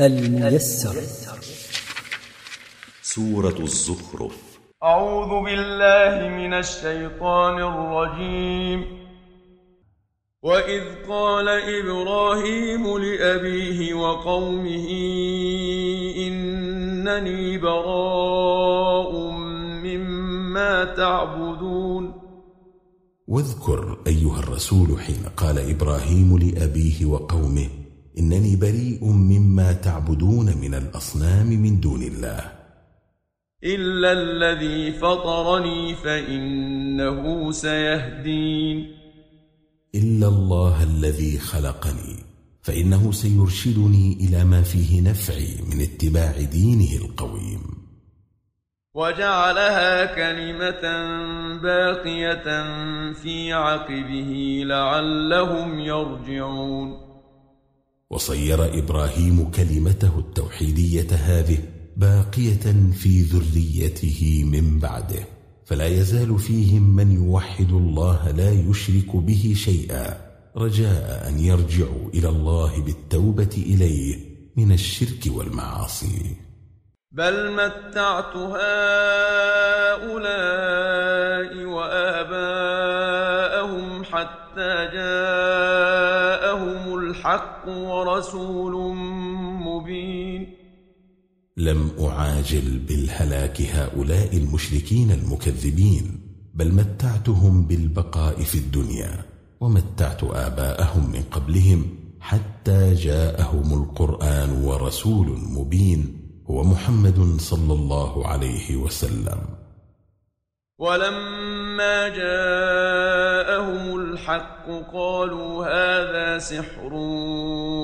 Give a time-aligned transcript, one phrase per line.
[0.00, 0.94] الميسر.
[3.02, 4.58] سورة الزخرف.
[4.82, 8.84] أعوذ بالله من الشيطان الرجيم.
[10.42, 14.88] وإذ قال إبراهيم لأبيه وقومه
[16.16, 19.30] إنني براء
[19.84, 22.14] مما تعبدون.
[23.28, 27.68] واذكر أيها الرسول حين قال إبراهيم لأبيه وقومه
[28.18, 29.47] إنني بريء مما
[29.82, 32.52] تعبدون من الأصنام من دون الله.
[33.64, 38.94] إلا الذي فطرني فإنه سيهدين.
[39.94, 42.16] إلا الله الذي خلقني
[42.62, 47.60] فإنه سيرشدني إلى ما فيه نفعي من اتباع دينه القويم.
[48.94, 50.82] وجعلها كلمة
[51.62, 52.48] باقية
[53.12, 57.07] في عقبه لعلهم يرجعون.
[58.10, 61.58] وصير إبراهيم كلمته التوحيدية هذه
[61.96, 65.24] باقية في ذريته من بعده.
[65.66, 70.16] فلا يزال فيهم من يوحد الله لا يشرك به شيئا.
[70.56, 74.16] رجاء أن يرجعوا إلى الله بالتوبة إليه
[74.56, 76.36] من الشرك والمعاصي.
[77.12, 78.64] بل متعت هؤلاء
[81.64, 82.84] وآباءهم
[84.04, 85.57] حتى جاءهم
[87.68, 88.94] الحق ورسول
[89.66, 90.54] مبين.
[91.56, 96.20] لم أعاجل بالهلاك هؤلاء المشركين المكذبين
[96.54, 99.24] بل متعتهم بالبقاء في الدنيا
[99.60, 101.84] ومتعت آباءهم من قبلهم
[102.20, 106.00] حتى جاءهم القرآن ورسول مبين
[106.50, 109.40] هو محمد صلى الله عليه وسلم.
[110.78, 112.77] ولما جاءهم
[114.68, 116.94] الحق قالوا هذا سحر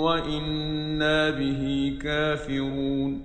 [0.04, 3.22] وإنا به كافرون.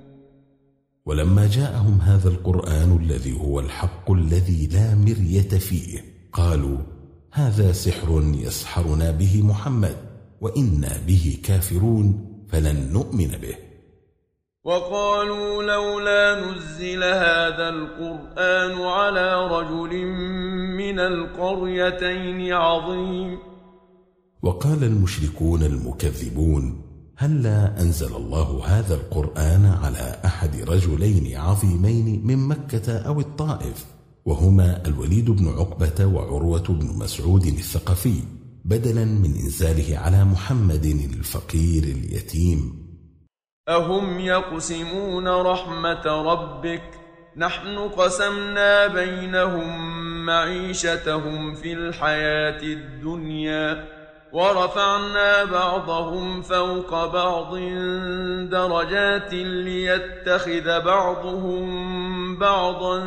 [1.06, 6.04] ولما جاءهم هذا القرآن الذي هو الحق الذي لا مرية فيه
[6.34, 6.78] قالوا
[7.32, 9.96] هذا سحر يسحرنا به محمد
[10.42, 13.56] وإنا به كافرون فلن نؤمن به.
[14.64, 19.94] وقالوا لولا نزل هذا القرآن على رجل
[20.80, 23.38] من القريتين عظيم.
[24.44, 26.82] وقال المشركون المكذبون
[27.18, 33.86] هلا أنزل الله هذا القرآن على أحد رجلين عظيمين من مكة أو الطائف؟
[34.26, 38.20] وهما الوليد بن عقبة وعروة بن مسعود الثقفي
[38.66, 42.60] بدلا من إنزاله على محمد الفقير اليتيم.
[43.70, 47.00] أهم يقسمون رحمة ربك؟
[47.38, 53.86] نحن قسمنا بينهم معيشتهم في الحياة الدنيا
[54.34, 57.56] ورفعنا بعضهم فوق بعض
[58.50, 61.70] درجات ليتخذ بعضهم
[62.40, 63.04] بعضا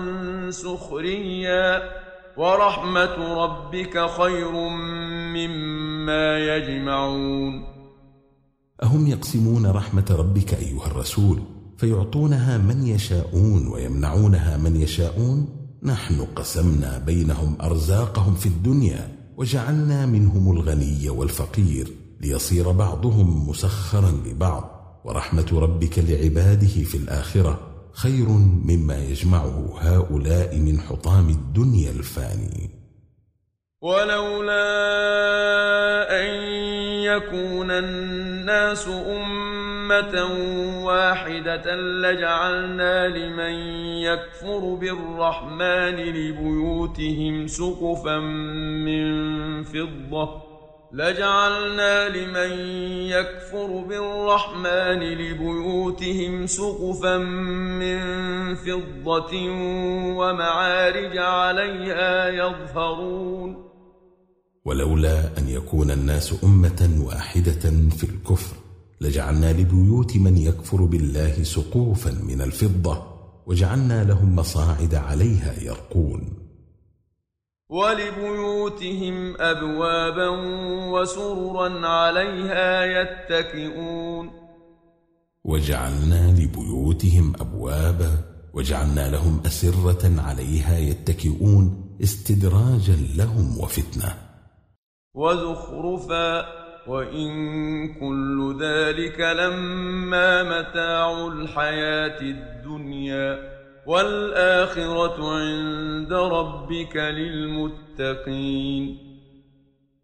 [0.51, 1.83] سخريا
[2.37, 4.53] ورحمة ربك خير
[5.37, 7.65] مما يجمعون.
[8.83, 11.39] أهم يقسمون رحمة ربك أيها الرسول
[11.79, 21.09] فيعطونها من يشاءون ويمنعونها من يشاءون؟ نحن قسمنا بينهم أرزاقهم في الدنيا وجعلنا منهم الغني
[21.11, 21.89] والفقير
[22.21, 24.71] ليصير بعضهم مسخرا لبعض
[25.05, 27.61] ورحمة ربك لعباده في الآخرة
[27.93, 28.29] خير
[28.69, 32.71] مما يجمعه هؤلاء من حطام الدنيا الفاني.
[33.83, 34.63] ولولا
[36.11, 40.15] أن يكون الناس أمة
[40.85, 43.55] واحدة لجعلنا لمن
[44.03, 48.19] يكفر بالرحمن لبيوتهم سقفا
[48.87, 50.43] من فضة.
[50.93, 52.53] لجعلنا لمن
[53.09, 57.19] يكفر بالرحمن لبيوتهم سقفا
[57.79, 58.01] من
[58.55, 59.35] فضة
[60.17, 63.72] ومعارج عليها يظهرون.
[64.65, 68.57] ولولا أن يكون الناس أمة واحدة في الكفر
[69.01, 73.13] لجعلنا لبيوت من يكفر بالله سقوفا من الفضة
[73.47, 76.29] وجعلنا لهم مصاعد عليها يرقون.
[77.69, 80.29] ولبيوتهم أبوابا
[80.93, 84.31] وسررا عليها يتكئون.
[85.45, 88.11] وجعلنا لبيوتهم أبوابا
[88.55, 94.32] وجعلنا لهم أسرة عليها يتكئون استدراجا لهم وفتنة.
[95.15, 96.45] وزخرفا
[96.89, 97.31] وإن
[97.95, 103.39] كل ذلك لما متاع الحياة الدنيا.
[103.87, 108.99] والآخرة عند ربك للمتقين.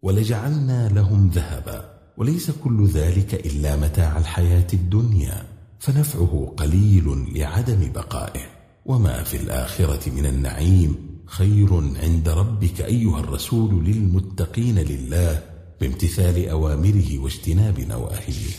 [0.01, 1.85] ولجعلنا لهم ذهبا
[2.17, 5.43] وليس كل ذلك إلا متاع الحياة الدنيا.
[5.79, 8.45] فنفعه قليل لعدم بقائه.
[8.85, 11.73] وما في الآخرة من النعيم خير
[12.03, 15.43] عند ربك أيها الرسول للمتقين لله
[15.81, 18.53] بامتثال أوامره واجتناب نواهيه.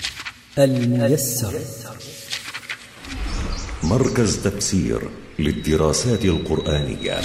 [0.58, 1.60] الميسر.
[3.82, 5.00] مركز تفسير
[5.38, 7.20] للدراسات القرآنية.